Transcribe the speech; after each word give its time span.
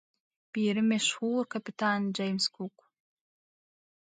Biri 0.55 0.81
meşhuur 0.89 1.45
Kapitan 1.51 2.01
James 2.17 2.45
Cook. 2.53 2.77